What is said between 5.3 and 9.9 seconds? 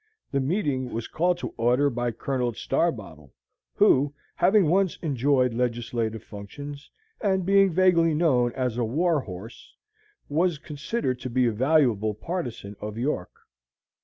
legislative functions, and being vaguely known as a "war horse,"